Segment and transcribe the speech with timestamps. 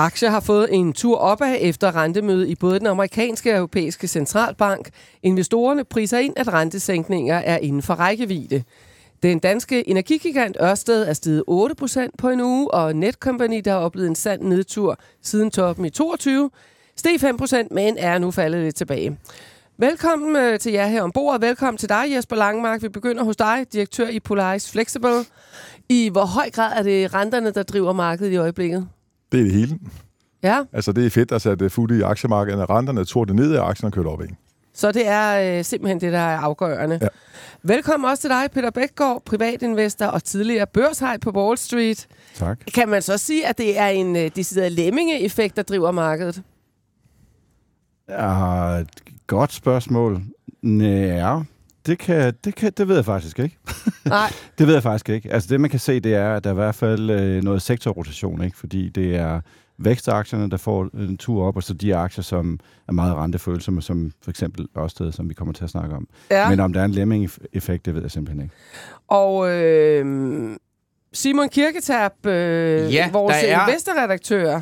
[0.00, 4.90] Aktier har fået en tur opad efter rentemødet i både den amerikanske og europæiske centralbank.
[5.22, 8.62] Investorerne priser ind, at rentesænkninger er inden for rækkevidde.
[9.22, 14.08] Den danske energigigant Ørsted er steget 8% på en uge, og Netcompany, der har oplevet
[14.08, 16.50] en sand nedtur siden toppen i 22,
[16.96, 19.18] steg 5%, men er nu faldet lidt tilbage.
[19.78, 21.40] Velkommen øh, til jer her ombord.
[21.40, 22.82] Velkommen til dig, Jesper Langmark.
[22.82, 25.24] Vi begynder hos dig, direktør i Polaris Flexible.
[25.88, 28.88] I hvor høj grad er det renterne, der driver markedet i øjeblikket?
[29.32, 29.78] Det er det hele.
[30.42, 32.70] Ja, Altså, det er fedt at sætte fod i aktiemarkedet.
[32.70, 34.36] Renterne tog det ned, og aktierne kørte op igen.
[34.74, 36.98] så det er øh, simpelthen det, der er afgørende.
[37.02, 37.08] Ja.
[37.62, 42.06] Velkommen også til dig, Peter Bækgaard, privatinvestor og tidligere børshej på Wall Street.
[42.34, 42.58] Tak.
[42.74, 46.42] Kan man så sige, at det er en øh, decideret lemming-effekt, der driver markedet?
[48.08, 48.88] Ja, et
[49.26, 50.22] godt spørgsmål.
[50.62, 51.40] Ja,
[51.86, 53.58] det, kan, det, kan, det ved jeg faktisk ikke.
[54.04, 54.32] Nej.
[54.58, 55.32] Det ved jeg faktisk ikke.
[55.32, 57.62] Altså det, man kan se, det er, at der er i hvert fald øh, noget
[57.62, 58.56] sektorrotation, ikke?
[58.58, 59.40] fordi det er
[59.78, 64.12] vækstaktierne, der får en tur op, og så de aktier, som er meget rentefølsomme, som
[64.22, 66.08] for eksempel Ørsted, som vi kommer til at snakke om.
[66.30, 66.50] Ja.
[66.50, 68.54] Men om der er en lemming-effekt, det ved jeg simpelthen ikke.
[69.08, 70.56] Og øh,
[71.12, 74.60] Simon Kirketab, øh, Ja, vores er- investorredaktør.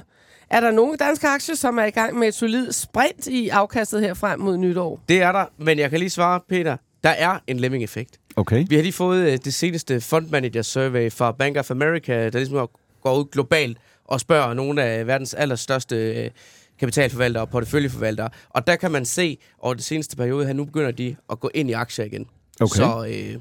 [0.51, 4.01] Er der nogle danske aktier, som er i gang med et solidt sprint i afkastet
[4.01, 5.01] her frem mod nytår?
[5.09, 6.77] Det er der, men jeg kan lige svare, Peter.
[7.07, 8.21] Der er en lemming-effekt.
[8.37, 8.65] Okay.
[8.69, 12.39] Vi har lige fået øh, det seneste fund manager survey fra Bank of America, der
[12.39, 12.69] ligesom
[13.03, 16.31] går ud globalt og spørger nogle af verdens allerstørste øh,
[16.79, 18.29] kapitalforvaltere og porteføljeforvaltere.
[18.49, 21.51] Og der kan man se over det seneste periode, at nu begynder de at gå
[21.55, 22.27] ind i aktier igen.
[22.61, 22.77] Okay.
[22.77, 23.41] Så øh,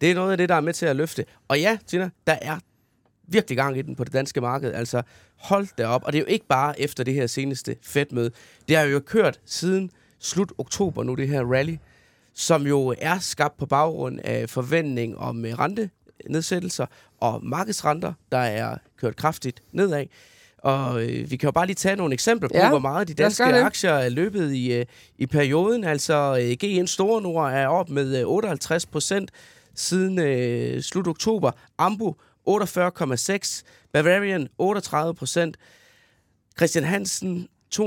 [0.00, 1.24] det er noget af det, der er med til at løfte.
[1.48, 2.58] Og ja, Tina, der er
[3.28, 4.72] virkelig gang i den på det danske marked.
[4.72, 5.02] Altså,
[5.36, 6.04] hold da op.
[6.04, 8.30] Og det er jo ikke bare efter det her seneste Fed-møde.
[8.68, 11.76] Det har jo kørt siden slut oktober nu, det her rally,
[12.36, 16.86] som jo er skabt på baggrund af forventning om øh, rentenedsættelser
[17.20, 20.04] og markedsrenter, der er kørt kraftigt nedad.
[20.58, 23.14] Og øh, vi kan jo bare lige tage nogle eksempler på, Ja, hvor meget de
[23.14, 24.84] danske aktier er løbet i, øh,
[25.18, 25.84] i perioden.
[25.84, 29.30] Altså øh, GN Store Nord er op med øh, 58 procent
[29.74, 31.50] siden øh, slut oktober.
[31.78, 32.14] Ambu
[32.48, 33.62] 48,6.
[33.92, 35.56] Bavarian 38 procent.
[36.56, 37.84] Christian Hansen 32,6.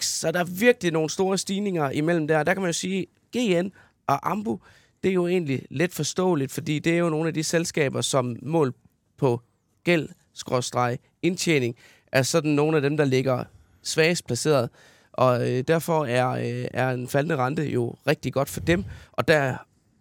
[0.00, 2.42] Så der er virkelig nogle store stigninger imellem der.
[2.42, 3.06] Der kan man jo sige,
[3.36, 3.68] GN
[4.06, 4.60] og Ambu,
[5.02, 8.36] det er jo egentlig let forståeligt, fordi det er jo nogle af de selskaber, som
[8.42, 8.74] mål
[9.18, 9.40] på
[9.84, 11.76] gæld, skråstreg, indtjening,
[12.12, 13.44] er sådan nogle af dem, der ligger
[13.82, 14.70] svagest placeret.
[15.12, 18.84] Og øh, derfor er, øh, er en faldende rente jo rigtig godt for dem.
[19.12, 19.56] Og der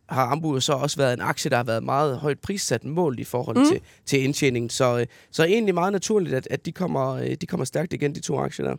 [0.10, 3.24] har Ambu så også været en aktie, der har været meget højt prissat mål i
[3.24, 3.66] forhold mm.
[3.66, 4.70] til, til indtjeningen.
[4.70, 8.16] Så, øh, så egentlig meget naturligt, at, at de, kommer, øh, de kommer stærkt igen,
[8.16, 8.76] de to aktier der.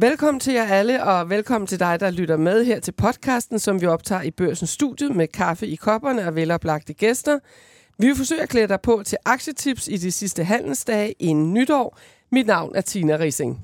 [0.00, 3.80] Velkommen til jer alle, og velkommen til dig, der lytter med her til podcasten, som
[3.80, 7.38] vi optager i Børsens Studie med kaffe i kopperne og veloplagte gæster.
[7.98, 11.98] Vi vil forsøge at klæde dig på til aktietips i de sidste handelsdage inden nytår.
[12.32, 13.60] Mit navn er Tina Rising.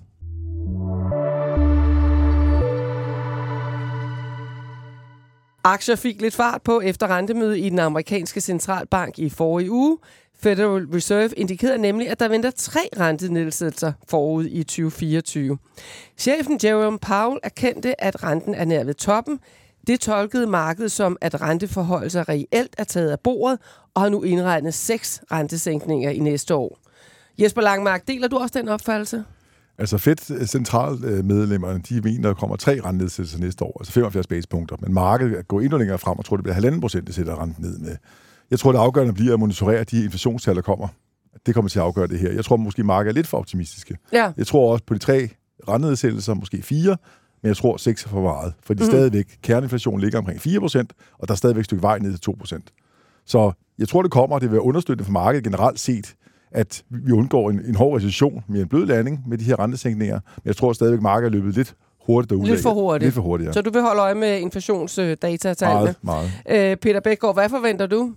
[5.65, 9.99] Aktier fik lidt fart på efter rentemødet i den amerikanske centralbank i forrige uge.
[10.43, 15.59] Federal Reserve indikerede nemlig, at der venter tre rentenedsættelser forud i 2024.
[16.19, 19.39] Chefen Jerome Powell erkendte, at renten er nær ved toppen.
[19.87, 23.59] Det tolkede markedet som, at renteforholdelser reelt er taget af bordet
[23.95, 26.79] og har nu indregnet seks rentesænkninger i næste år.
[27.39, 29.25] Jesper Langmark, deler du også den opfattelse?
[29.79, 34.27] Altså Fed øh, centralmedlemmerne, øh, de mener, der kommer tre rentenedsættelser næste år, altså 75
[34.27, 34.77] basepunkter.
[34.81, 37.65] Men markedet går endnu længere frem og tror, det bliver halvanden procent, det sætter renten
[37.65, 37.97] ned med.
[38.53, 40.89] Jeg tror, det afgørende bliver at monitorere de inflationstal, der kommer.
[41.47, 42.33] Det kommer til at afgøre det her.
[42.33, 43.97] Jeg tror måske, markedet er lidt for optimistiske.
[44.13, 44.33] Ja.
[44.37, 45.29] Jeg tror også på de tre
[45.69, 46.97] rentenedsættelser, måske fire,
[47.43, 48.55] men jeg tror seks er for meget.
[48.63, 48.87] Fordi mm.
[48.87, 52.21] stadigvæk, kerneinflationen ligger omkring 4 procent, og der er stadigvæk et stykke vej ned til
[52.21, 52.73] 2 procent.
[53.27, 56.15] Så jeg tror, det kommer, og det vil være understøttende for markedet generelt set,
[56.51, 60.21] at vi undgår en, en hård recession med en blød landing med de her rentesænkninger.
[60.37, 61.75] Men jeg tror stadigvæk, markedet er løbet lidt
[62.07, 62.47] hurtigt derude.
[62.47, 63.03] Lidt for hurtigt.
[63.03, 63.53] Lidt for hurtigt, ja.
[63.53, 65.95] Så du vil holde øje med inflationsdatatallene.
[66.03, 66.71] meget, meget.
[66.71, 68.15] Øh, Peter Bækgaard, hvad forventer du?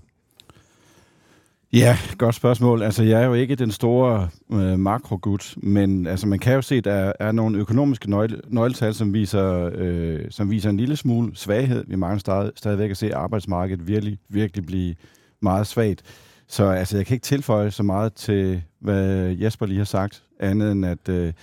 [1.75, 2.83] Ja, godt spørgsmål.
[2.83, 6.75] Altså, jeg er jo ikke den store øh, makrogud, men altså, man kan jo se,
[6.75, 11.35] at der er nogle økonomiske nøgle, nøgletal, som viser, øh, som viser en lille smule
[11.35, 11.83] svaghed.
[11.87, 14.95] Vi mangler stadig, stadigvæk at se arbejdsmarkedet virkelig, virkelig blive
[15.41, 16.01] meget svagt.
[16.47, 20.71] Så altså, jeg kan ikke tilføje så meget til, hvad Jesper lige har sagt, andet
[20.71, 21.33] end at øh,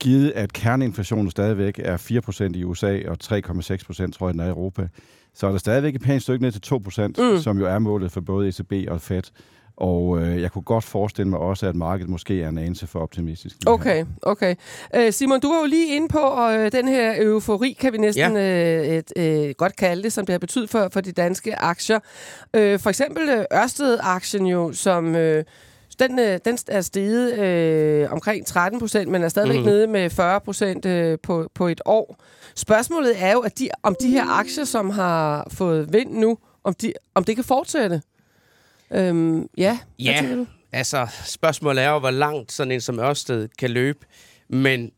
[0.00, 1.96] givet at kerneinflationen stadigvæk er
[2.54, 4.88] 4% i USA og 3,6% tror jeg, den er i Europa,
[5.34, 7.38] så er der stadigvæk et pænt stykke ned til 2%, Mm.
[7.38, 9.22] som jo er målet for både ECB og Fed.
[9.76, 13.00] Og øh, jeg kunne godt forestille mig også, at markedet måske er en anelse for
[13.00, 13.56] optimistisk.
[13.66, 14.54] Okay, okay.
[14.96, 18.36] Øh, Simon, du var jo lige inde på øh, den her eufori, kan vi næsten
[18.36, 21.98] øh, et, øh, godt kalde det, som det har betydet for, for de danske aktier.
[22.54, 25.14] Øh, for eksempel øh, Ørsted-aktien jo, som...
[25.16, 25.44] Øh,
[25.98, 29.64] den, øh, den er steget øh, omkring 13 procent, men er stadigvæk mm.
[29.64, 32.16] Nede med 40 procent øh, på, på et år.
[32.54, 36.74] Spørgsmålet er jo, at de, om de her aktier, som har fået vind nu, om,
[36.74, 38.02] de, om det kan fortsætte.
[38.90, 40.24] Øhm, ja, Ja.
[40.34, 40.46] du?
[40.72, 43.98] Altså, spørgsmålet er jo, hvor langt sådan en som Ørsted kan løbe.
[44.48, 44.90] Men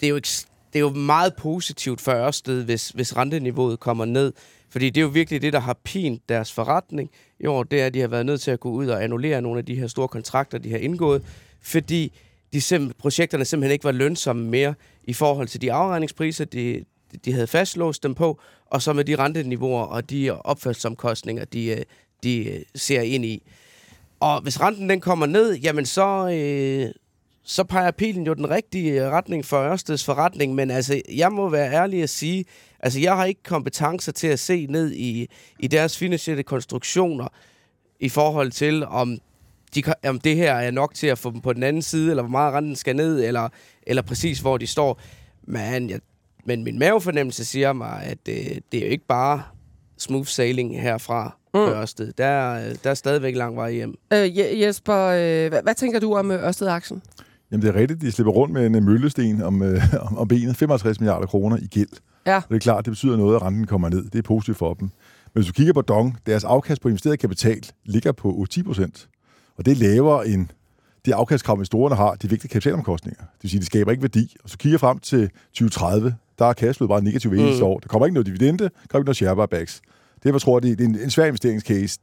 [0.00, 0.28] det er jo, ikke,
[0.72, 4.32] det er jo meget positivt for Ørsted, hvis, hvis renteniveauet kommer ned.
[4.70, 7.10] Fordi det er jo virkelig det, der har pint deres forretning
[7.40, 7.62] i år.
[7.62, 9.64] Det er, at de har været nødt til at gå ud og annullere nogle af
[9.64, 11.22] de her store kontrakter, de har indgået.
[11.62, 12.12] Fordi
[12.52, 14.74] de sim- projekterne simpelthen ikke var lønsomme mere
[15.04, 16.84] i forhold til de afregningspriser, de,
[17.24, 21.82] de havde fastlåst dem på, og så med de renteniveauer og de opførselsomkostninger, de, øh,
[22.22, 23.42] de øh, ser ind i.
[24.20, 26.90] Og hvis renten den kommer ned, jamen så, øh,
[27.50, 30.54] så peger pilen jo den rigtige øh, retning for Ørsteds forretning.
[30.54, 32.44] Men altså, jeg må være ærlig at sige,
[32.80, 35.28] altså jeg har ikke kompetencer til at se ned i,
[35.58, 37.28] i deres finansielle konstruktioner
[38.00, 39.18] i forhold til, om,
[39.74, 42.22] de, om det her er nok til at få dem på den anden side, eller
[42.22, 43.48] hvor meget renten skal ned, eller,
[43.86, 45.00] eller præcis hvor de står.
[45.42, 46.00] Men, jeg,
[46.44, 48.34] men min mavefornemmelse siger mig, at øh,
[48.72, 49.42] det er jo ikke bare
[49.98, 51.24] smooth sailing herfra
[51.54, 51.58] mm.
[51.60, 52.12] for Ørsted.
[52.18, 53.94] Der, er- der er stadigvæk lang vej hjem.
[54.12, 57.02] Øh, Je- Jesper, øh, hvad, hvad tænker du om øh, Ørsted-aktien?
[57.52, 59.82] Jamen, det er rigtigt, de slipper rundt med en øh, møllesten om, øh,
[60.16, 60.56] om, benet.
[60.56, 61.88] 55 milliarder kroner i gæld.
[62.26, 62.36] Ja.
[62.36, 64.04] Og det er klart, det betyder noget, at renten kommer ned.
[64.10, 64.90] Det er positivt for dem.
[65.34, 69.08] Men hvis du kigger på Dong, deres afkast på investeret kapital ligger på 10 procent.
[69.58, 70.46] Og det er lavere end
[71.04, 73.20] det afkastkrav, investorerne har, de vigtige kapitalomkostninger.
[73.20, 74.36] Det vil sige, de skaber ikke værdi.
[74.44, 77.68] Og så kigger frem til 2030, der er cashflow bare negativt hver eneste Mm.
[77.68, 77.78] år.
[77.78, 79.80] Der kommer ikke noget dividende, der kommer ikke noget share buybacks.
[80.24, 81.98] Derfor tror jeg, det er en, en svær investeringscase.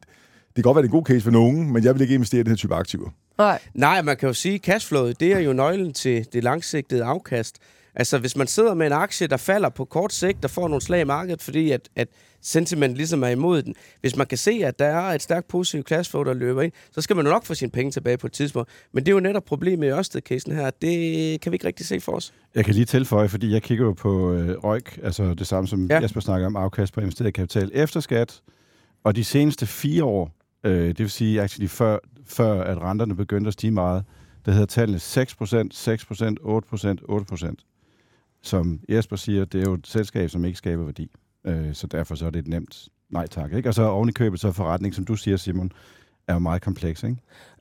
[0.47, 2.13] Det kan godt være, det er en god case for nogen, men jeg vil ikke
[2.13, 3.09] investere i den her type aktiver.
[3.37, 3.59] Nej.
[3.73, 7.59] Nej, man kan jo sige, at cashflowet, det er jo nøglen til det langsigtede afkast.
[7.95, 10.81] Altså, hvis man sidder med en aktie, der falder på kort sigt, der får nogle
[10.81, 12.07] slag i markedet, fordi at, at
[12.41, 13.75] sentiment ligesom er imod den.
[14.01, 17.01] Hvis man kan se, at der er et stærkt positivt cashflow, der løber ind, så
[17.01, 18.69] skal man jo nok få sine penge tilbage på et tidspunkt.
[18.93, 20.69] Men det er jo netop problemet i Ørsted-casen her.
[20.81, 22.33] Det kan vi ikke rigtig se for os.
[22.55, 25.87] Jeg kan lige tilføje, fordi jeg kigger jo på øh, ROIC, altså det samme som
[25.87, 26.01] ja.
[26.01, 28.41] Jesper snakker om, afkast på investeret kapital efter skat.
[29.03, 30.31] Og de seneste fire år,
[30.65, 34.03] øh, det vil sige actually før, før at renterne begyndte at stige meget,
[34.45, 35.01] der hedder tallene 6%,
[35.73, 37.55] 6%, 8%, 8%.
[38.41, 41.11] Som Jesper siger, det er jo et selskab, som ikke skaber værdi.
[41.45, 43.53] Øh, så derfor så er det et nemt nej tak.
[43.53, 43.69] Ikke?
[43.69, 45.71] Og så oven i købet, så forretning, som du siger, Simon,
[46.27, 47.03] er jo meget kompleks.
[47.03, 47.15] Ikke?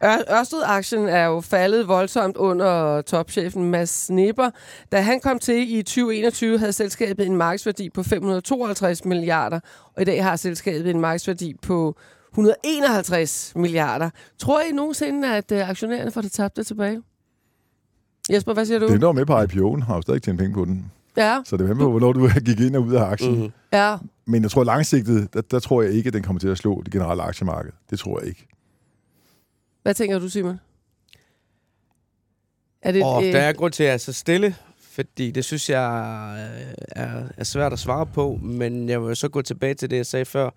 [0.04, 4.50] Ør- Ørsted-aktien er jo faldet voldsomt under topchefen Mads Snipper.
[4.92, 9.60] Da han kom til i 2021, havde selskabet en markedsværdi på 552 milliarder,
[9.94, 11.96] og i dag har selskabet en markedsværdi på
[12.34, 14.10] 151 milliarder.
[14.38, 17.02] Tror I nogensinde, at øh, aktionærerne får det tabte tilbage?
[18.30, 18.88] Jesper, hvad siger du?
[18.88, 20.90] Der var med på IPO'en, har jo stadig tjent penge på den.
[21.16, 23.42] Ja, Så det er på, hvornår du gik ind og ud af aktien.
[23.42, 23.52] Mm.
[23.72, 23.96] ja.
[24.26, 26.82] Men jeg tror langsigtet, der, der tror jeg ikke, at den kommer til at slå
[26.82, 27.72] det generelle aktiemarked.
[27.90, 28.46] Det tror jeg ikke.
[29.82, 30.60] Hvad tænker du, Simon?
[32.82, 35.44] Er det, Og øh, der er grund til at jeg er så stille, fordi det
[35.44, 35.84] synes jeg
[36.38, 39.96] øh, er, er svært at svare på, men jeg vil så gå tilbage til det,
[39.96, 40.50] jeg sagde før,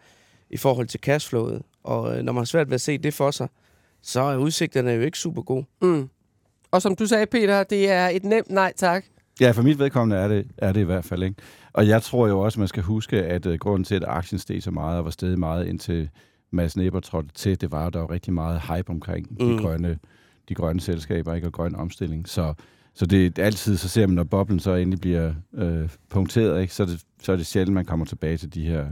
[0.50, 1.62] i forhold til cashflowet.
[1.84, 3.48] Og øh, når man har svært ved at se det for sig,
[4.02, 5.66] så er udsigterne jo ikke super gode.
[5.82, 6.10] mm.
[6.72, 9.06] Og som du sagde, Peter, det er et nemt nej tak.
[9.42, 11.24] Ja, for mit vedkommende er det, er det i hvert fald.
[11.24, 11.36] Ikke?
[11.74, 14.64] Og jeg tror jo også, man skal huske, at uh, grunden til, at aktien steg
[14.64, 16.10] så meget og var steget meget indtil
[16.52, 19.46] Mads Nipper trådte til, det var, at der var rigtig meget hype omkring mm.
[19.46, 19.58] Mm.
[19.58, 20.00] de, grønne,
[20.50, 21.48] de grønne selskaber ikke?
[21.48, 22.30] og grøn omstilling.
[22.30, 22.54] Så,
[22.94, 26.74] så det er altid, så ser man, når boblen så endelig bliver øh, punkteret, ikke?
[26.74, 28.86] Så, er det, så er det sjældent, man kommer tilbage til de her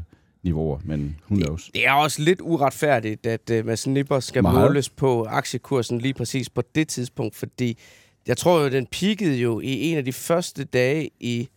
[0.45, 1.69] niveauer, men who knows.
[1.73, 4.59] Det er også lidt uretfærdigt, at uh, Mads Nipper skal Meget.
[4.61, 7.77] måles på aktiekursen lige præcis på det tidspunkt, fordi
[8.27, 11.49] jeg tror jo, den peakede jo i en af de første dage i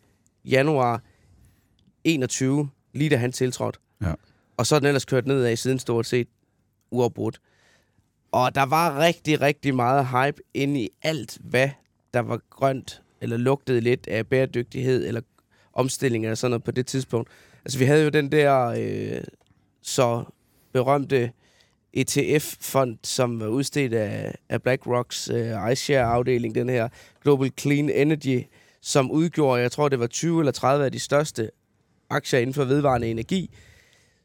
[0.44, 1.02] januar
[2.04, 3.78] 21, lige da han tiltrådte.
[4.02, 4.12] Ja.
[4.56, 6.28] Og så er den ellers kørt nedad siden stort set
[6.90, 7.40] uafbrudt.
[8.32, 11.68] Og der var rigtig, rigtig meget hype inde i alt, hvad
[12.14, 15.20] der var grønt, eller lugtede lidt af bæredygtighed, eller
[15.72, 17.30] omstilling eller sådan noget på det tidspunkt.
[17.64, 19.20] Altså, vi havde jo den der øh,
[19.82, 20.24] så
[20.72, 21.32] berømte
[21.92, 26.88] ETF-fond, som var udstedt af, af BlackRocks øh, iShare-afdeling, den her
[27.22, 28.42] Global Clean Energy,
[28.80, 31.50] som udgjorde, jeg tror, det var 20 eller 30 af de største
[32.10, 33.50] aktier inden for vedvarende energi,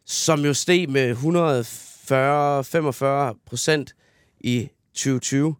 [0.05, 1.15] som jo steg med
[3.33, 3.95] 140-45 procent
[4.39, 5.55] i 2020.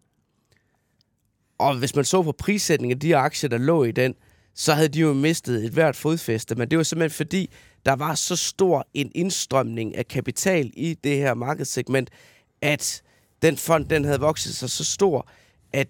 [1.58, 4.14] Og hvis man så på prissætningen af de aktier, der lå i den,
[4.54, 6.54] så havde de jo mistet et hvert fodfæste.
[6.54, 7.50] Men det var simpelthen fordi,
[7.86, 12.10] der var så stor en indstrømning af kapital i det her markedssegment,
[12.62, 13.02] at
[13.42, 15.28] den fond den havde vokset sig så stor,
[15.72, 15.88] at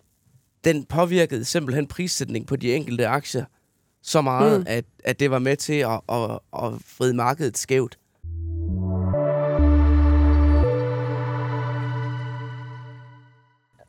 [0.64, 3.44] den påvirkede simpelthen prissætningen på de enkelte aktier
[4.02, 4.66] så meget, mm.
[4.68, 7.99] at, at det var med til at, at, at vride markedet skævt.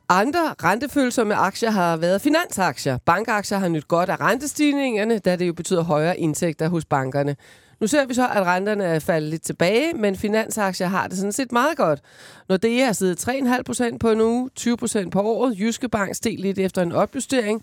[0.08, 2.98] Andre rentefølsomme aktier har været finansaktier.
[3.04, 7.36] Bankaktier har nyt godt af rentestigningerne, da det jo betyder højere indtægter hos bankerne.
[7.80, 11.32] Nu ser vi så, at renterne er faldet lidt tilbage, men finansaktier har det sådan
[11.32, 12.00] set meget godt.
[12.48, 16.58] Når det er siddet 3,5% på en uge, 20% på året, Jyske Bank steg lidt
[16.58, 17.62] efter en opjustering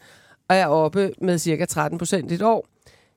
[0.49, 2.67] og er oppe med cirka 13% i et år.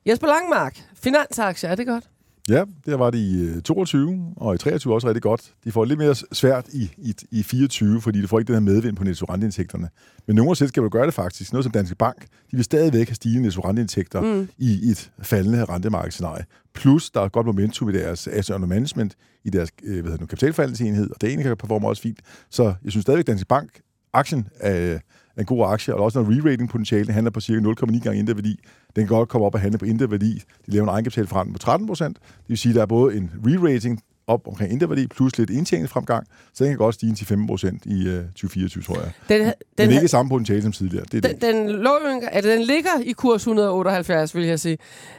[0.05, 2.03] Jesper Langmark, finansaktier, er det godt?
[2.49, 5.53] Ja, det var det i øh, 22, og i 23 også rigtig godt.
[5.63, 8.73] De får lidt mere svært i, i, i 24, fordi de får ikke den her
[8.73, 9.89] medvind på netto-renteindtægterne.
[10.27, 11.53] Men nogle af selskaber gør det faktisk.
[11.53, 14.49] Noget som Danske Bank, de vil stadigvæk have stigende netto-renteindtægter mm.
[14.57, 16.45] i et faldende rentemarkedsscenarie.
[16.73, 20.17] Plus, der er godt momentum i deres asset under management, i deres øh, hvad hedder
[20.17, 22.19] det, kapitalforvaltningsenhed, og det ene kan performe også fint.
[22.49, 23.79] Så jeg synes stadigvæk, Danske Bank,
[24.13, 24.99] aktien er,
[25.41, 27.05] en god aktie, og der er også noget re-rating potentiale.
[27.05, 28.59] Den handler på cirka 0,9 gange inderværdi.
[28.95, 30.33] Den kan godt komme op og handle på inderværdi.
[30.65, 32.17] De laver en egenkapitalforretning på 13 procent.
[32.21, 36.27] Det vil sige, at der er både en re-rating op omkring inderværdi, plus lidt indtjeningsfremgang,
[36.53, 39.11] så den kan godt stige til 15 procent i uh, 2024, tror jeg.
[39.29, 41.05] Den, den, den er ikke samme potentiale som tidligere.
[41.11, 41.41] Det er den, det.
[41.41, 41.91] Den, lå,
[42.31, 44.77] altså, den ligger i kurs 178, vil jeg sige.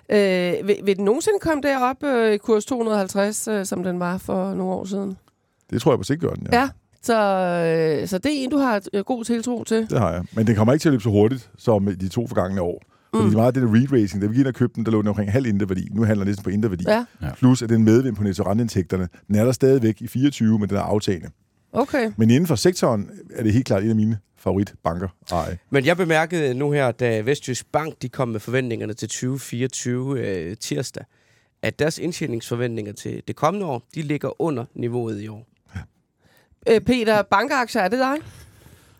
[0.09, 4.19] Øh, vil, vil den nogensinde komme derop øh, i kurs 250, øh, som den var
[4.19, 5.17] for nogle år siden?
[5.71, 6.61] Det tror jeg på sigt gør den, ja.
[6.61, 6.69] ja.
[7.03, 7.15] Så,
[8.03, 9.91] øh, så det er en, du har øh, god tiltro til?
[9.91, 10.25] Det har jeg.
[10.33, 12.83] Men den kommer ikke til at løbe så hurtigt som de to forgangne år.
[13.15, 13.35] Fordi mm.
[13.35, 15.09] meget af det der read-racing, da vi gik ind og købte den, der lå den
[15.09, 15.89] omkring halv inderværdi.
[15.93, 16.85] Nu handler den næsten på inderværdi.
[16.89, 17.05] Ja.
[17.23, 17.35] Ja.
[17.35, 20.81] Plus at den medvind på netto-renteindtægterne, den er der stadigvæk i 24, men den er
[20.81, 21.31] aftagende.
[21.73, 22.13] Okay.
[22.17, 25.09] Men inden for sektoren er det helt klart en af mine favoritbanker.
[25.33, 25.57] Ej.
[25.71, 30.57] Men jeg bemærkede nu her, da Vestjysk Bank de kom med forventningerne til 2024 øh,
[30.57, 31.05] tirsdag,
[31.63, 35.47] at deres indtjeningsforventninger til det kommende år, de ligger under niveauet i år.
[36.71, 38.17] Øh, Peter, bankaktier, er det dig?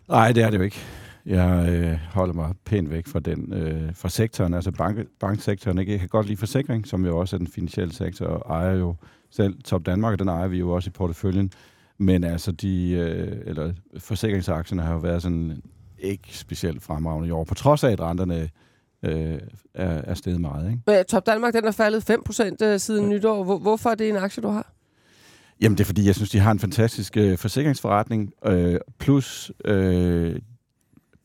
[0.09, 0.79] Nej, det er det jo ikke.
[1.25, 5.77] Jeg øh, holder mig pænt væk fra den øh, fra sektoren, altså bank, banksektoren.
[5.77, 5.91] Ikke?
[5.91, 8.95] Jeg kan godt lide forsikring, som jo også er den finansielle sektor, og ejer jo
[9.31, 11.51] selv Top Danmark, og den ejer vi jo også i porteføljen.
[11.97, 15.61] Men altså, de, øh, eller forsikringsaktierne har jo været sådan
[15.99, 18.49] ikke specielt fremragende i år, på trods af, at renterne
[19.03, 19.39] øh,
[19.73, 20.71] er, er steget meget.
[20.71, 20.81] Ikke?
[20.87, 23.15] Men Top Danmark, den er faldet 5% øh, siden ja.
[23.15, 23.43] nytår.
[23.43, 24.73] Hvor, hvorfor er det en aktie, du har?
[25.61, 30.35] Jamen, det er fordi, jeg synes, de har en fantastisk øh, forsikringsforretning, øh, plus, øh,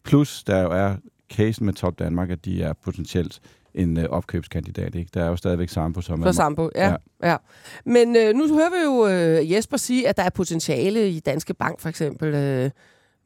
[0.04, 0.96] plus der jo er
[1.32, 3.40] casen med Top Danmark, at de er potentielt
[3.74, 4.94] en øh, opkøbskandidat.
[4.94, 5.10] Ikke?
[5.14, 6.32] Der er jo stadigvæk Sampo, som For.
[6.32, 6.90] Sampo, ja.
[6.90, 6.96] ja.
[7.30, 7.36] ja.
[7.84, 11.54] Men øh, nu hører vi jo øh, Jesper sige, at der er potentiale i Danske
[11.54, 12.34] Bank, for eksempel.
[12.34, 12.70] Øh,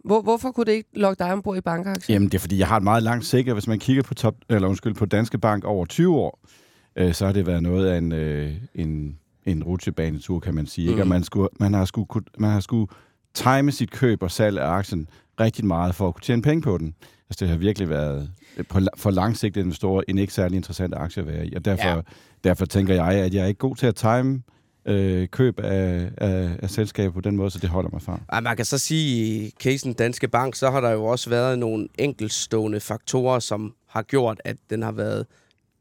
[0.04, 2.14] hvor, hvorfor kunne det ikke lokke dig ombord i bankaktier?
[2.14, 3.52] Jamen, det er fordi, jeg har et meget langt sikker.
[3.52, 6.40] Hvis man kigger på, top, eller undskyld, på Danske Bank over 20 år,
[6.96, 10.86] øh, så har det været noget af en, øh, en en rutsjebanetur, kan man sige.
[10.86, 10.90] Mm.
[10.90, 11.02] Ikke?
[11.02, 11.10] Og mm.
[11.10, 12.86] man, skulle, man, har skulle, man har skulle
[13.34, 15.08] time sit køb og salg af aktien
[15.40, 16.94] rigtig meget for at kunne tjene penge på den.
[17.30, 18.30] Altså, det har virkelig været
[18.68, 21.54] på, for langsigtede investorer en ikke særlig interessant aktie at være i.
[21.54, 22.00] Og derfor, ja.
[22.44, 24.42] derfor tænker jeg, at jeg er ikke god til at time
[24.86, 28.20] øh, køb af, af, af selskaber på den måde, så det holder mig fra.
[28.32, 31.58] Ja, man kan så sige, i casen Danske Bank, så har der jo også været
[31.58, 35.26] nogle enkeltstående faktorer, som har gjort, at den har været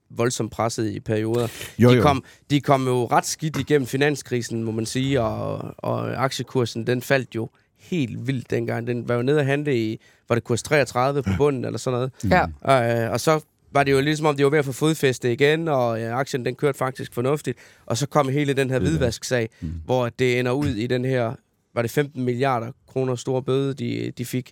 [0.10, 1.48] voldsomt presset i perioder.
[1.80, 6.24] Jo, de, kom, de kom jo ret skidt igennem finanskrisen, må man sige, og, og
[6.24, 8.88] aktiekursen, den faldt jo helt vildt dengang.
[8.88, 10.00] Den var jo nede at handle i,
[10.30, 12.12] var det kurs 33 på bunden, eller sådan noget.
[12.32, 12.46] Ja.
[12.62, 13.40] Og, øh, og så
[13.72, 16.46] var det jo ligesom om, de var ved at få fodfæste igen, og ja, aktien
[16.46, 17.58] den kørte faktisk fornuftigt.
[17.86, 19.74] Og så kom hele den her hvidvasksag, mm.
[19.86, 21.34] hvor det ender ud i den her,
[21.74, 24.52] var det 15 milliarder kroner store bøde, de, de fik,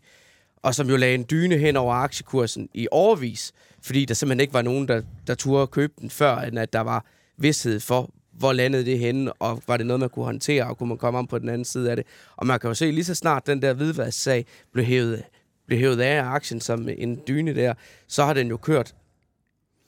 [0.65, 3.53] og som jo lagde en dyne hen over aktiekursen i overvis
[3.86, 6.79] fordi der simpelthen ikke var nogen, der, der turde købe den, før end at der
[6.79, 7.05] var
[7.38, 10.89] vidshed for, hvor landede det henne, og var det noget, man kunne håndtere, og kunne
[10.89, 12.05] man komme om på den anden side af det.
[12.36, 15.24] Og man kan jo se, lige så snart den der hvidvasksag blev hævet,
[15.67, 17.74] blev hævet af aktien som en dyne der,
[18.07, 18.95] så har den jo kørt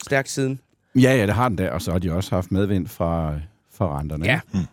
[0.04, 0.60] stærkt siden.
[0.96, 3.40] Ja, ja, det har den der, og så har de også haft medvind fra,
[3.74, 4.26] fra renterne.
[4.26, 4.40] Ja.
[4.52, 4.64] Hmm.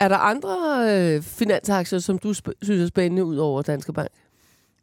[0.00, 0.56] Er der andre
[0.90, 4.10] øh, finansaktier, som du sp- synes er spændende ud over Danske Bank?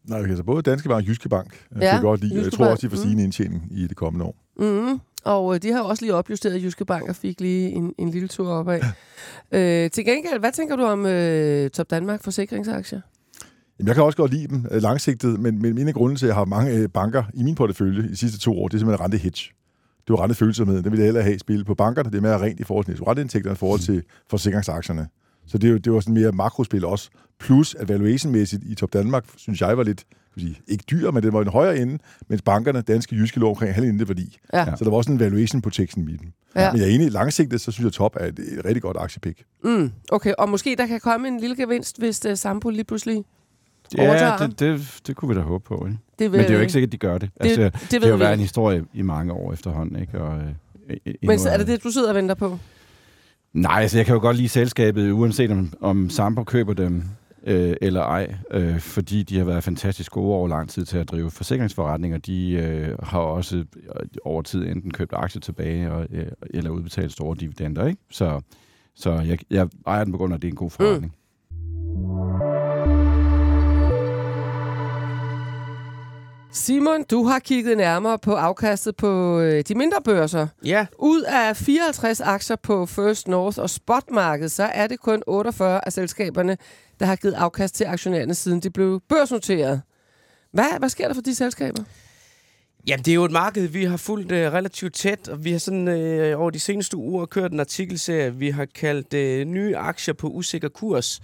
[0.05, 1.65] Nej, altså både Danske Bank og Jyske Bank.
[1.72, 2.43] Jeg, ja, godt lide.
[2.43, 3.25] jeg tror også, de får stigende mm.
[3.25, 4.36] indtjening i det kommende år.
[4.60, 5.00] Mm.
[5.24, 8.27] Og øh, de har også lige opjusteret Jyske Bank og fik lige en, en lille
[8.27, 8.79] tur opad.
[9.51, 13.01] øh, til gengæld, hvad tænker du om øh, Top Danmark forsikringsaktier?
[13.79, 16.25] Jamen, jeg kan også godt lide dem øh, langsigtet, men, men en af grunden til,
[16.25, 18.74] at jeg har mange øh, banker i min portefølje i de sidste to år, det
[18.74, 19.51] er simpelthen rente hedge.
[20.08, 20.84] Det var rentefølsomhed.
[20.84, 22.10] Det vil jeg hellere have spillet på bankerne.
[22.10, 25.08] Det er mere rent i forhold til renteindtægterne i forhold til forsikringsaktierne.
[25.51, 27.10] Så det, er jo, det var sådan mere makrospil også.
[27.39, 30.03] Plus, at valuation-mæssigt i Top Danmark, synes jeg var lidt,
[30.38, 33.74] sige, ikke dyr, men det var en højere ende, mens bankerne, danske jyske lå omkring
[33.74, 34.38] halv ende værdi.
[34.53, 34.65] Ja.
[34.77, 36.31] Så der var også en valuation protection i dem.
[36.55, 36.72] Ja.
[36.72, 39.43] Men jeg er enig, langsigtet, så synes jeg, Top er et, et rigtig godt aktiepick.
[39.63, 43.24] Mm, okay, og måske der kan komme en lille gevinst, hvis uh, Sampo lige pludselig
[43.98, 45.86] Ja, det, det, det kunne vi da håbe på.
[45.86, 45.98] Ikke?
[46.20, 47.29] Det vil, Men det er jo ikke sikkert, at de gør det.
[47.34, 50.01] det altså, det, det, det har jo været en historie i mange år efterhånden.
[50.01, 50.22] Ikke?
[50.22, 50.39] Og,
[50.89, 52.60] øh, Men så er det det, du sidder og venter på?
[53.53, 57.03] Nej, altså jeg kan jo godt lide selskabet, uanset om, om Sampo køber dem
[57.43, 61.10] øh, eller ej, øh, fordi de har været fantastisk gode over lang tid til at
[61.10, 62.17] drive forsikringsforretninger.
[62.17, 63.65] De øh, har også øh,
[64.25, 67.88] over tid enten købt aktier tilbage og, øh, eller udbetalt store dividender.
[67.88, 68.01] Ikke?
[68.12, 68.41] Så,
[68.96, 71.12] så jeg, jeg ejer den på grund af, at det er en god forretning.
[71.15, 71.21] Mm.
[76.53, 80.48] Simon, du har kigget nærmere på afkastet på øh, de mindre børser.
[80.65, 85.86] Ja, Ud af 54 aktier på First North og spotmarkedet, så er det kun 48
[85.86, 86.58] af selskaberne,
[87.00, 89.81] der har givet afkast til aktionærerne, siden de blev børsnoteret.
[90.53, 91.84] Hvad, hvad sker der for de selskaber?
[92.88, 95.60] Jamen, det er jo et marked, vi har fulgt øh, relativt tæt, og vi har
[95.60, 100.13] sådan øh, over de seneste uger kørt en artikelserie, vi har kaldt øh, nye aktier
[100.13, 101.22] på usikker kurs.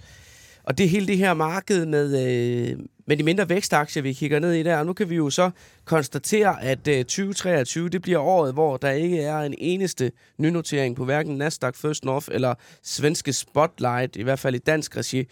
[0.68, 4.38] Og det er hele det her marked med, øh, med de mindre vækstaktier, vi kigger
[4.38, 4.78] ned i der.
[4.78, 5.50] Og nu kan vi jo så
[5.84, 11.04] konstatere, at øh, 2023, det bliver året, hvor der ikke er en eneste nynotering på
[11.04, 15.24] hverken Nasdaq First North eller svenske Spotlight, i hvert fald i dansk regi.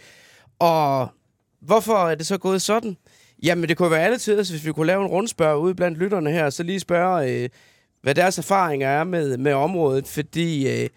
[0.59, 1.09] Og
[1.61, 2.97] hvorfor er det så gået sådan?
[3.43, 6.31] Jamen, det kunne være alle tider, hvis vi kunne lave en rundspørg ude blandt lytterne
[6.31, 7.49] her, så lige spørge, øh,
[8.03, 10.89] hvad deres erfaringer er med, med området, fordi øh,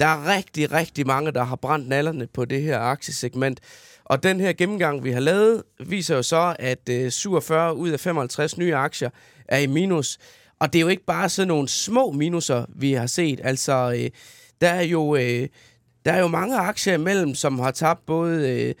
[0.00, 3.60] der er rigtig, rigtig mange, der har brændt nallerne på det her aktiesegment.
[4.04, 8.00] Og den her gennemgang, vi har lavet, viser jo så, at øh, 47 ud af
[8.00, 9.10] 55 nye aktier
[9.48, 10.18] er i minus.
[10.58, 13.40] Og det er jo ikke bare sådan nogle små minuser, vi har set.
[13.44, 14.10] Altså, øh,
[14.60, 15.16] der er jo...
[15.16, 15.48] Øh,
[16.06, 18.74] der er jo mange aktier imellem, som har tabt både øh,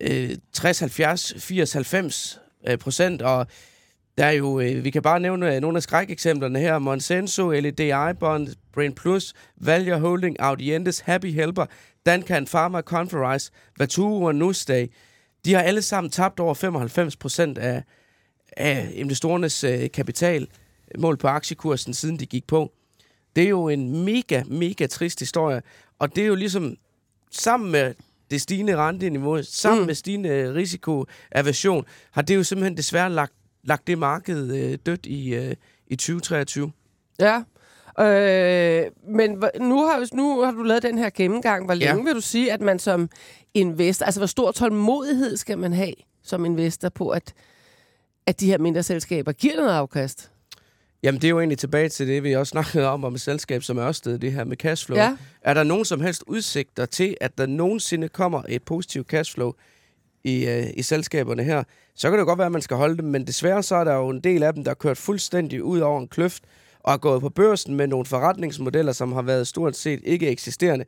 [0.00, 3.46] øh, 60, 70, 80, 90 øh, procent, og
[4.18, 6.78] der er jo, øh, vi kan bare nævne øh, nogle af skrækeksemplerne her.
[6.78, 11.66] Monsenso, LEDI Bond, Brain Plus, Value Holding, Audientes, Happy Helper,
[12.06, 14.90] Dankan Pharma, Conferise, Vatu og Nusdag.
[15.44, 17.82] De har alle sammen tabt over 95 procent af,
[18.56, 20.46] af investorernes øh, kapital
[20.98, 22.72] mål på aktiekursen, siden de gik på.
[23.36, 25.62] Det er jo en mega, mega trist historie,
[25.98, 26.76] og det er jo ligesom
[27.30, 27.94] sammen med
[28.30, 29.82] det stigende renteniveau, sammen Mm.
[29.82, 29.86] mm.
[29.86, 33.32] med stigende risikoaversion, har det jo simpelthen desværre lagt,
[33.64, 35.54] lagt det marked øh, dødt i, øh,
[35.86, 36.72] i 2023.
[37.20, 37.42] Ja.
[38.00, 41.64] Øh, men nu har, nu har du lavet den her gennemgang.
[41.64, 41.86] Hvor Ja.
[41.92, 43.10] længe vil du sige, at man som
[43.54, 44.06] investor...
[44.06, 47.34] Altså, hvor stor tålmodighed skal man have som investor på, at,
[48.26, 50.30] at de her mindre selskaber giver noget afkast?
[51.02, 53.62] Jamen, det er jo egentlig tilbage til det, vi også snakkede om, om et selskab
[53.62, 54.98] som Ørsted, det her med cashflow.
[54.98, 55.16] Ja.
[55.40, 59.52] Er der nogen som helst udsigter til, at der nogensinde kommer et positivt cashflow
[60.24, 61.62] i, øh, i selskaberne her,
[61.94, 63.94] så kan det godt være, at man skal holde dem, men desværre så er der
[63.94, 66.44] jo en del af dem, der er kørt fuldstændig ud over en kløft,
[66.80, 70.84] og er gået på børsen med nogle forretningsmodeller, som har været stort set ikke eksisterende,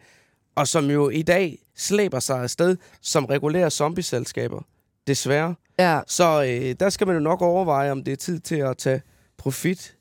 [0.55, 4.63] og som jo i dag slæber sig afsted som regulære zombie-selskaber.
[5.07, 5.55] Desværre.
[5.79, 6.01] Ja.
[6.07, 9.03] Så øh, der skal man jo nok overveje, om det er tid til at tage
[9.37, 9.97] profit,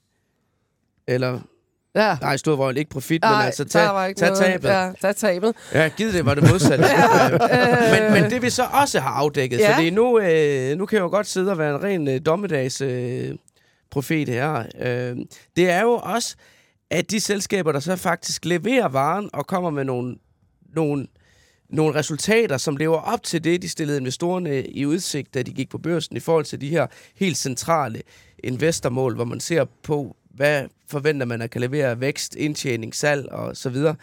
[1.08, 1.40] eller
[1.96, 2.18] Ja.
[2.22, 3.82] Nej, stod hvor ikke profit, men altså tag,
[4.18, 4.38] tag noget.
[4.38, 4.70] tabet.
[4.70, 4.86] Ja.
[4.86, 5.54] Ja, tag tabet.
[5.74, 6.86] ja, givet det var det modsatte.
[7.94, 9.70] men, men det vi så også har afdækket, Ja.
[9.70, 9.76] ja.
[9.76, 12.82] fordi nu, øh, nu kan jeg jo godt sidde og være en ren øh, dommedags
[12.82, 13.36] øh,
[13.92, 14.64] profet her.
[14.82, 15.18] Øh,
[15.56, 16.36] det er jo også,
[16.92, 20.16] at de selskaber, der så faktisk leverer varen og kommer med nogle,
[20.76, 21.08] nogle,
[21.70, 25.70] nogle resultater, som lever op til det, de stillede investorerne i udsigt, da de gik
[25.70, 28.02] på børsen, i forhold til de her helt centrale
[28.44, 33.58] investormål, hvor man ser på, hvad forventer man at kan levere vækst, indtjening, salg og
[33.58, 33.96] så videre.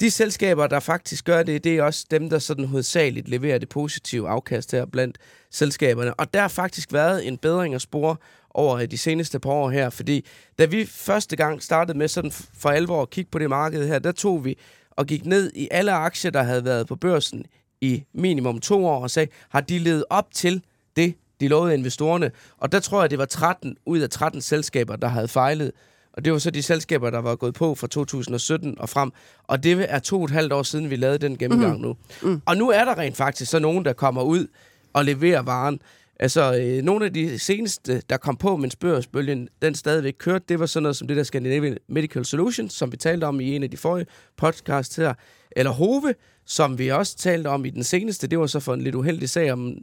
[0.00, 3.68] De selskaber, der faktisk gør det, det er også dem, der sådan hovedsageligt leverer det
[3.68, 5.18] positive afkast her blandt
[5.50, 6.14] selskaberne.
[6.14, 8.16] Og der har faktisk været en bedring at spore
[8.50, 10.26] over de seneste par år her, fordi
[10.58, 13.98] da vi første gang startede med sådan for alvor at kigge på det marked her,
[13.98, 14.58] der tog vi
[14.90, 17.44] og gik ned i alle aktier, der havde været på børsen
[17.80, 20.62] i minimum to år, og sagde, har de levet op til
[20.96, 22.30] det, de lovede investorerne?
[22.58, 25.72] Og der tror jeg, det var 13 ud af 13 selskaber, der havde fejlet.
[26.12, 29.12] Og det var så de selskaber, der var gået på fra 2017 og frem.
[29.44, 31.96] Og det er to og et halvt år siden, vi lavede den gennemgang nu.
[32.22, 32.42] Mm.
[32.46, 34.46] Og nu er der rent faktisk så nogen, der kommer ud
[34.92, 35.80] og leverer varen.
[36.20, 40.60] Altså, øh, nogle af de seneste, der kom på, mens børsbølgen den stadigvæk kørte, det
[40.60, 43.62] var sådan noget som det der Scandinavian Medical Solutions, som vi talte om i en
[43.62, 45.14] af de forrige podcasts her.
[45.56, 46.14] Eller Hove,
[46.46, 48.26] som vi også talte om i den seneste.
[48.26, 49.76] Det var så for en lidt uheldig sag om,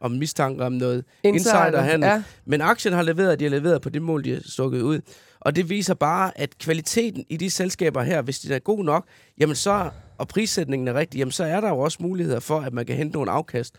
[0.00, 2.06] om mistanke om noget Insider, insiderhandel.
[2.08, 2.22] ja.
[2.46, 5.00] Men aktien har leveret, de har leveret på det mål, de har stukket ud.
[5.40, 9.06] Og det viser bare, at kvaliteten i de selskaber her, hvis de er god nok,
[9.40, 12.72] jamen så, og prissætningen er rigtig, jamen så er der jo også muligheder for, at
[12.72, 13.74] man kan hente nogle afkast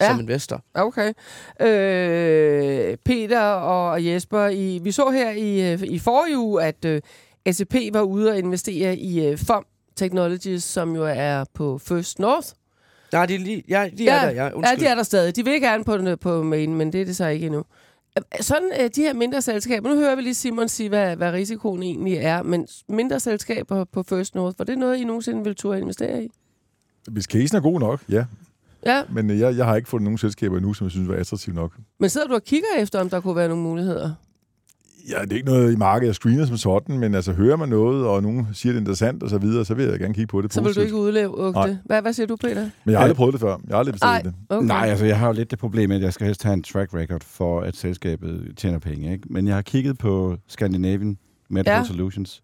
[0.00, 0.08] Ja.
[0.10, 0.64] som investor.
[0.74, 1.12] Okay.
[1.60, 7.00] Øh, Peter og Jesper, I, vi så her i, øh, i forrige uge, at øh,
[7.50, 12.48] SAP var ude og investere i øh, FOM Technologies, som jo er på First North.
[13.12, 14.44] Nej, de, lige, ja, de er der, ja.
[14.46, 14.80] ja, Undskyld.
[14.80, 15.36] de er der stadig.
[15.36, 17.64] De vil gerne på, den, på main, men det er det så ikke endnu.
[18.18, 21.32] Øh, Sådan øh, de her mindre selskaber, nu hører vi lige Simon sige, hvad, hvad
[21.32, 25.54] risikoen egentlig er, men mindre selskaber på First North, var det noget, I nogensinde ville
[25.54, 26.28] turde investere i?
[27.10, 28.24] Hvis casen er god nok, ja.
[28.86, 31.14] Ja, Men øh, jeg, jeg har ikke fundet nogen selskaber endnu, som jeg synes var
[31.14, 31.72] attraktive nok.
[32.00, 34.14] men sidder du og kigger efter, om der kunne være nogle muligheder?
[35.10, 37.68] Ja, det er ikke noget i markedet, jeg screener som sådan, men altså hører man
[37.68, 40.26] noget, og nogen siger, det er interessant og så videre, så vil jeg gerne kigge
[40.26, 40.84] på det Så vil du positivt.
[40.84, 41.78] ikke udleve det.
[41.84, 42.60] Hvad, hvad siger du, Peter?
[42.84, 43.48] Men jeg har aldrig prøvet det før.
[43.48, 44.34] Jeg har aldrig bestilt Nej, det.
[44.48, 44.66] okay.
[44.66, 46.94] Nej, altså jeg har jo lidt det problem, at jeg skal helst have en track
[46.94, 49.12] record for, at selskabet tjener penge.
[49.12, 49.24] Ikke?
[49.30, 51.18] Men jeg har kigget på Scandinavian
[51.50, 51.84] Medical ja.
[51.84, 52.42] Solutions,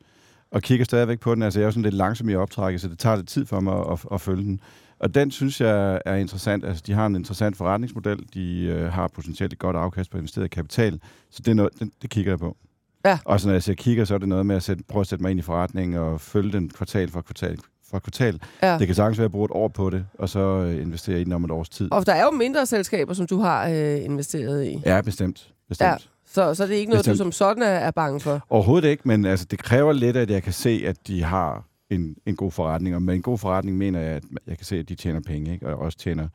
[0.53, 1.43] og kigger stadigvæk på den.
[1.43, 3.61] Altså jeg er jo sådan lidt langsom i optrækket, så det tager lidt tid for
[3.61, 4.61] mig at, at, at følge den.
[4.99, 6.65] Og den synes jeg er interessant.
[6.65, 8.19] Altså de har en interessant forretningsmodel.
[8.35, 11.01] De øh, har potentielt et godt afkast på investeret kapital.
[11.31, 12.57] Så det, er noget, det, det kigger jeg på.
[13.05, 13.19] Ja.
[13.25, 15.07] Og så når jeg siger kigger, så er det noget med at sætte, prøve at
[15.07, 17.59] sætte mig ind i forretningen og følge den kvartal for kvartal
[17.91, 18.41] for kvartal.
[18.63, 18.79] Ja.
[18.79, 21.25] Det kan sagtens være at bruge et år på det, og så øh, investere i
[21.25, 21.93] den om et års tid.
[21.93, 24.83] Og der er jo mindre selskaber, som du har øh, investeret i.
[24.87, 25.49] Ja, bestemt.
[25.69, 25.87] bestemt.
[25.87, 25.91] Ja.
[25.91, 25.97] Ja.
[26.27, 27.19] Så, så det er ikke noget, Bestemt.
[27.19, 28.41] du som sådan er, er bange for.
[28.51, 32.17] Overhovedet ikke, men altså, det kræver lidt, at jeg kan se, at de har en,
[32.27, 32.95] en god forretning.
[32.95, 35.53] Og med en god forretning mener jeg, at jeg kan se, at de tjener penge,
[35.53, 35.67] ikke?
[35.67, 36.29] og også tjener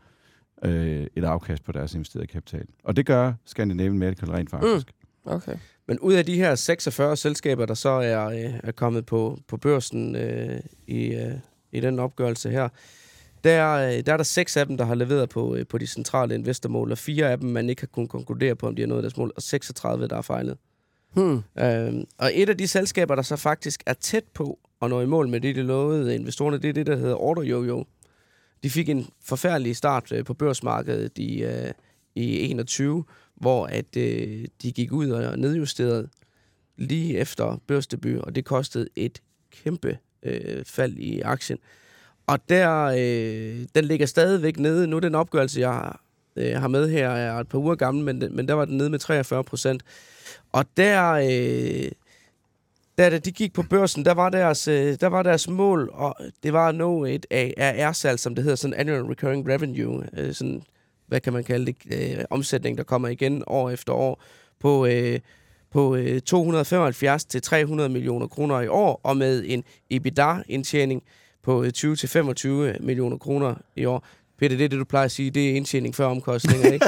[0.63, 2.65] øh, et afkast på deres investerede kapital.
[2.84, 4.88] Og det gør Scandinavian Medical rent faktisk.
[5.26, 5.32] Mm.
[5.32, 5.56] Okay.
[5.88, 9.58] Men ud af de her 46 selskaber, der så er, øh, er kommet på, på
[9.58, 11.34] børsen øh, i, øh,
[11.72, 12.69] i den opgørelse her,
[13.43, 15.88] der, øh, der er der seks af dem, der har leveret på, øh, på de
[15.88, 18.88] centrale investormål, og fire af dem, man ikke har kunnet konkludere på, om de har
[18.88, 20.58] nået deres mål, og 36, der er fejlet.
[21.13, 21.43] Hmm.
[21.60, 25.06] Øhm, og et af de selskaber, der så faktisk er tæt på og når i
[25.06, 27.84] mål med det, de lovede investorerne, det er det, der hedder Order Yo-Yo.
[28.63, 31.72] De fik en forfærdelig start øh, på børsmarkedet i, øh,
[32.15, 33.04] i 21,
[33.36, 36.10] hvor at øh, de gik ud og nedjusterede
[36.78, 41.60] lige efter børsdebut, og det kostede et kæmpe øh, fald i aktien.
[42.28, 44.88] Og der, øh, den ligger stadigvæk nede.
[44.88, 46.02] Nu er den opgørelse, jeg har,
[46.36, 48.89] øh, har med her, er et par uger gammel, men, men der var den nede
[48.89, 49.84] med 43 procent.
[50.52, 51.92] Og der, øh,
[52.99, 56.53] da de gik på børsen, der var deres, øh, der var deres mål, og det
[56.53, 60.63] var at nå et ARR-salg, som det hedder, sådan Annual Recurring Revenue, øh, sådan,
[61.07, 61.75] hvad kan man kalde det,
[62.17, 64.23] øh, omsætning, der kommer igen år efter år,
[64.59, 65.19] på, øh,
[65.71, 71.03] på øh, 275 til 300 millioner kroner i år, og med en EBITDA-indtjening
[71.43, 74.05] på øh, 20 til 25 millioner kroner i år.
[74.39, 76.86] Peter, det er det, du plejer at sige, det er indtjening før omkostninger, ikke?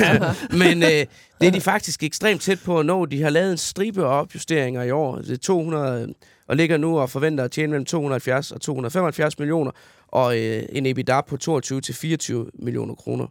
[0.64, 1.06] Men øh,
[1.40, 3.06] det er de faktisk ekstremt tæt på at nå.
[3.06, 5.16] De har lavet en stribe af opjusteringer i år.
[5.16, 6.14] Det er 200,
[6.48, 9.70] og ligger nu og forventer at tjene mellem 270 og 275 millioner,
[10.08, 13.26] og øh, en EBITDA på 22 til 24 millioner kroner.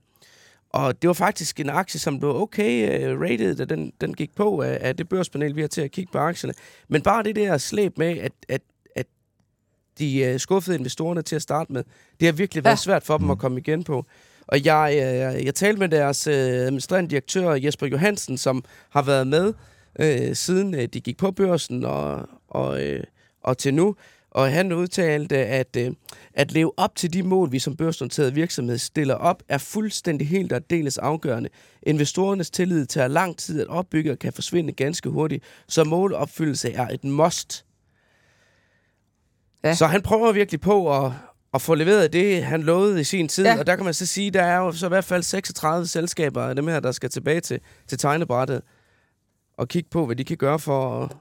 [0.70, 4.36] Og det var faktisk en aktie, som blev okay uh, rated, da den, den gik
[4.36, 6.54] på af, af det børspanel, vi har til at kigge på aktierne.
[6.88, 8.62] Men bare det der slæb med, at, at, at
[10.00, 11.84] de uh, skuffede investorerne til at starte med,
[12.20, 12.78] det har virkelig været Ja.
[12.78, 14.06] svært for dem at komme igen på.
[14.48, 19.28] Og jeg, øh, jeg talte med deres øh, administrerende direktør, Jesper Johansen, som har været
[19.28, 19.54] med
[20.00, 23.04] øh, siden øh, de gik på børsen og, og, øh,
[23.44, 23.96] og til nu.
[24.32, 25.92] Og han udtalte, at øh,
[26.34, 30.52] at leve op til de mål, vi som børsnoteret virksomhed stiller op, er fuldstændig helt
[30.54, 31.50] og deles afgørende.
[31.84, 36.88] Investorernes tillid tager lang tid at opbygge og kan forsvinde ganske hurtigt, så målopfyldelse er
[36.88, 37.66] et must.
[39.64, 39.74] Ja.
[39.76, 41.12] Så han prøver virkelig på at,
[41.54, 43.46] at få leveret det, han lovede i sin tid.
[43.46, 43.60] Ja.
[43.60, 46.44] Og der kan man så sige, der er jo så i hvert fald 36 selskaber
[46.44, 48.62] af dem her, der skal tilbage til, til tegnebrættet
[49.58, 51.12] og kigge på, hvad de kan gøre for at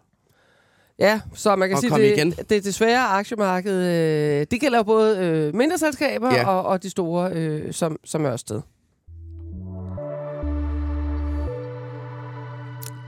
[0.99, 2.31] Ja, så man kan sige, det, igen.
[2.31, 6.49] det desværre aktiemarked, øh, det gælder både øh, mindre selskaber Ja.
[6.49, 8.61] og, og de store, øh, som, som Ørsted.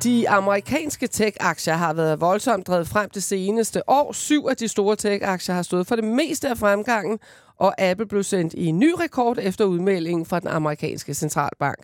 [0.05, 4.13] De amerikanske tech-aktier har været voldsomt drevet frem det seneste år.
[4.13, 7.19] Syv af de store tech-aktier har stået for det meste af fremgangen,
[7.57, 11.79] og Apple blev sendt i en ny rekord efter udmeldingen fra den amerikanske centralbank.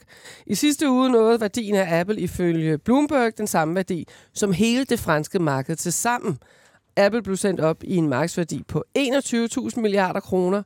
[0.47, 5.01] I sidste uge nåede værdien af Apple ifølge Bloomberg den samme værdi som hele det
[5.01, 6.39] franske marked til sammen.
[6.97, 10.63] Apple blev sendt op i en markedsværdi på 21.000 milliarder kroner,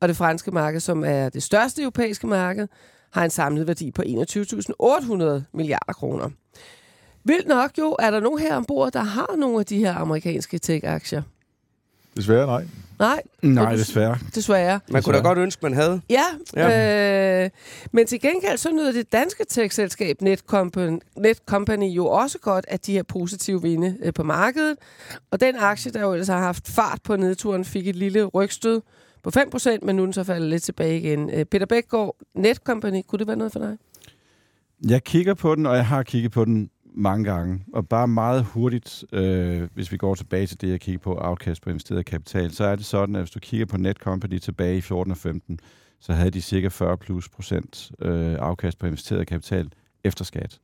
[0.00, 2.68] og det franske marked, som er det største europæiske marked,
[3.12, 6.30] har en samlet værdi på 21.800 milliarder kroner.
[7.26, 10.58] Vildt nok jo, er der nogen her ombord, der har nogle af de her amerikanske
[10.58, 11.22] tech-aktier?
[12.16, 12.64] Desværre nej.
[12.98, 14.18] Nej, Nej, du- desværre.
[14.34, 14.80] desværre.
[14.90, 16.00] Man kunne da godt ønske, man havde.
[16.10, 16.22] Ja,
[16.56, 17.44] ja.
[17.44, 17.50] Øh,
[17.92, 22.92] men til gengæld så nyder det danske tech-selskab Netcompany, Netcompany jo også godt af de
[22.92, 24.76] her positive vinde øh, på markedet.
[25.30, 28.80] Og den aktie, der jo ellers har haft fart på nedturen, fik et lille rygstød
[29.22, 31.30] på 5%, men nu er den så faldet lidt tilbage igen.
[31.30, 33.76] Øh, Peter Bækgaard, Netcompany, kunne det være noget for dig?
[34.88, 37.64] Jeg kigger på den, og jeg har kigget på den mange gange.
[37.72, 41.62] Og bare meget hurtigt, øh, hvis vi går tilbage til det, jeg kigger på, afkast
[41.62, 44.80] på investeret kapital, så er det sådan, at hvis du kigger på Netcompany tilbage i
[44.80, 45.58] 14 og 15,
[46.00, 49.70] så havde de cirka 40 plus procent øh, afkast på investeret kapital
[50.04, 50.58] efter skat.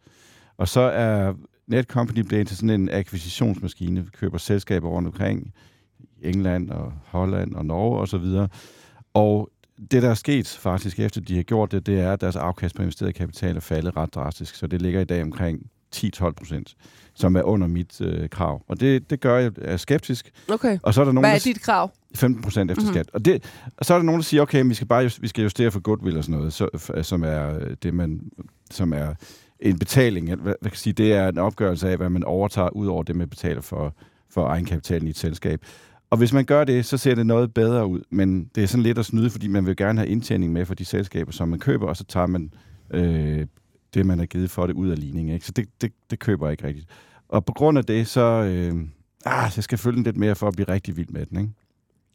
[0.57, 1.35] Og så er
[1.67, 4.05] Netcompany blevet til sådan en akquisitionsmaskine.
[4.05, 5.55] Vi køber selskaber rundt omkring
[6.01, 8.17] i England og Holland og Norge osv.
[8.17, 8.49] Og,
[9.15, 9.51] og
[9.91, 12.75] det, der er sket faktisk, efter de har gjort det, det er, at deres afkast
[12.75, 14.55] på investeret kapital er faldet ret drastisk.
[14.55, 16.75] Så det ligger i dag omkring 10-12 procent,
[17.15, 18.63] som er under mit øh, krav.
[18.69, 20.31] Og det, det gør jeg er skeptisk.
[20.49, 20.79] Okay.
[20.83, 21.91] Og så er der nogen, Hvad er der, dit krav?
[22.15, 22.93] 15 procent efter Mhm.
[22.93, 23.11] skat.
[23.13, 23.45] Og, det,
[23.77, 25.81] og så er der nogen, der siger, okay, vi skal bare vi skal justere for
[25.81, 26.69] goodwill og sådan noget, så,
[27.03, 28.21] som er øh, det, man,
[28.71, 29.15] som er
[29.61, 30.27] en betaling.
[30.27, 33.03] Hvad, hvad kan jeg sige, det er en opgørelse af, hvad man overtager ud over
[33.03, 33.95] det, man betaler for,
[34.31, 35.61] for egenkapitalen i et selskab.
[36.11, 38.01] Og hvis man gør det, så ser det noget bedre ud.
[38.11, 40.75] Men det er sådan lidt at snyde, fordi man vil gerne have indtjening med for
[40.75, 42.53] de selskaber, som man køber, og så tager man
[42.91, 43.47] øh,
[43.95, 45.35] det, man har givet for det ud af ligningen.
[45.35, 45.47] Ikke?
[45.47, 46.87] Så det, det, det køber jeg ikke rigtigt.
[47.29, 48.21] Og på grund af det, så...
[48.21, 48.75] Øh,
[49.25, 51.53] ah, jeg skal følge den lidt mere for at blive rigtig vild med den, ikke?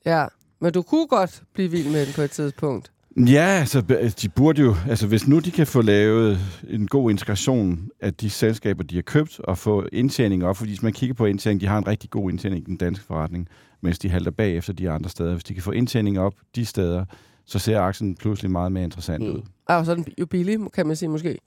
[0.06, 0.26] Ja,
[0.60, 2.92] men du kunne godt blive vild med den på et tidspunkt.
[3.18, 7.12] Ja, altså, be- de burde jo, altså hvis nu de kan få lavet en god
[7.12, 11.14] integration af de selskaber, de har købt, og få indtjening op, fordi hvis man kigger
[11.14, 13.48] på indtjening, de har en rigtig god indtjening i den danske forretning,
[13.82, 15.32] mens de halter bag efter de andre steder.
[15.32, 17.06] Hvis de kan få indtjening op de steder,
[17.48, 19.30] så ser aktien pludselig meget mere interessant Mm.
[19.30, 19.42] ud.
[19.66, 21.38] Og så er den jo billig, kan man sige måske.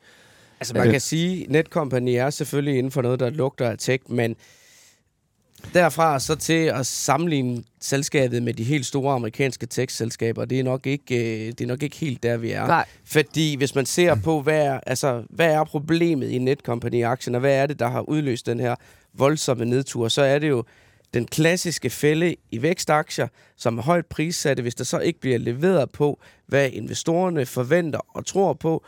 [0.60, 0.90] Altså man Ja.
[0.90, 4.36] kan sige, Netcompany er selvfølgelig inden for noget, der lugter af tech, men
[5.74, 10.86] derfra så til at sammenligne selskabet med de helt store amerikanske tech-selskaber, det er nok
[10.86, 12.66] ikke, øh, det er nok ikke helt der, vi er.
[12.66, 12.84] Nej.
[13.04, 17.54] Fordi hvis man ser på, hvad er, altså, hvad er problemet i Netcompany-aktien, og hvad
[17.56, 18.74] er det, der har udløst den her
[19.14, 20.64] voldsomme nedtur, så er det jo
[21.14, 25.90] den klassiske fælde i vækstaktier, som er højt prissatte, hvis der så ikke bliver leveret
[25.90, 28.84] på, hvad investorerne forventer og tror på,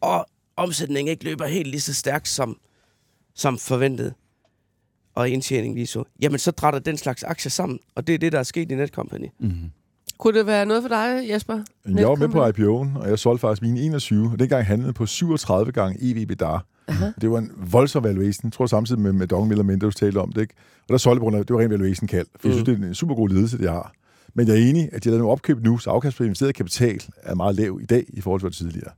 [0.00, 2.60] og omsætningen ikke løber helt lige så stærkt som,
[3.34, 4.14] som forventet,
[5.14, 8.32] og indtjening lige så, jamen så drætter den slags aktier sammen, og det er det,
[8.32, 9.26] der er sket i Netcompany.
[9.38, 9.70] Mm-hmm.
[10.22, 11.58] Kunne det være noget for dig, Jesper?
[11.96, 12.46] Jeg var med på?
[12.46, 16.58] IPO'en, og jeg solgte faktisk mine 21, og dengang handlede på 37 gange EV-EBITDA.
[16.88, 17.06] Aha.
[17.20, 18.46] Det var en voldsom valuation.
[18.48, 20.54] Jeg tror samtidig med, med Dong Miller Mendes talte om det, ikke?
[20.88, 22.26] Og der solgte på grund af, det var ren valuation kald.
[22.40, 23.92] For jeg synes, det er en super god ledelse, de har.
[24.34, 26.54] Men jeg er enig, at de har lavet nogle opkøb nu, så afkast på investeret
[26.54, 28.90] kapital er meget lav i dag i forhold til, det tidligere.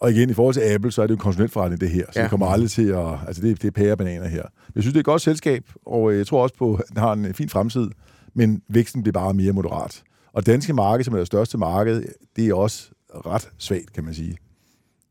[0.00, 2.04] Og igen, i forhold til Apple, så er det jo en konsulentforretning, det her.
[2.04, 2.22] Så ja.
[2.22, 3.06] Det kommer aldrig til at...
[3.26, 4.42] Altså, det, det er pære og bananer her.
[4.74, 6.96] Jeg synes, det er et godt selskab, og øh, jeg tror også på, at den
[6.96, 7.90] har en fin fremtid,
[8.34, 10.02] men væksten bliver bare mere moderat.
[10.36, 12.02] Og danske marked, som er det største marked,
[12.36, 14.36] det er også ret svagt, kan man sige.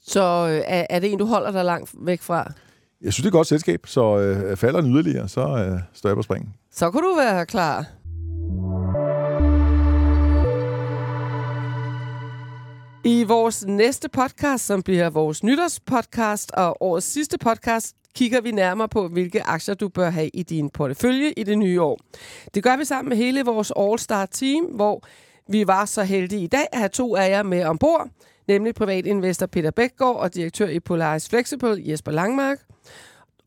[0.04, 2.52] Så øh, er, er det en, du holder dig langt væk fra?
[3.02, 6.10] Jeg synes, det er et godt selskab, så øh, falder den yderligere, så øh, står
[6.10, 6.54] jeg på springen.
[6.72, 7.86] Så kunne du være klar.
[13.04, 18.90] I vores næste podcast, som bliver vores nytårspodcast og årets sidste podcast, kigger vi nærmere
[18.90, 22.00] på, hvilke aktier du bør have i din portefølje i det nye år.
[22.54, 25.04] Det gør vi sammen med hele vores All-Star team, hvor
[25.48, 28.10] vi var så heldige i dag at have to af jer med ombord,
[28.48, 32.60] nemlig privatinvestor Peter Bækgaard og direktør i Polaris Flexible Jesper Langmark.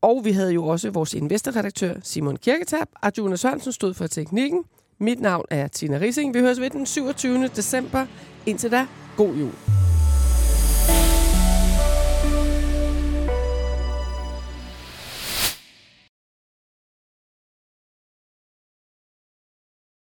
[0.01, 2.87] Og vi havde jo også vores investorredaktør Simon Kirketab.
[3.01, 4.63] Arjuna Sørensen stod for teknikken.
[4.99, 6.33] Mit navn er Tina Rising.
[6.33, 7.47] Vi høres ved den 27.
[7.47, 8.05] december.
[8.45, 9.88] Indtil da, god jul.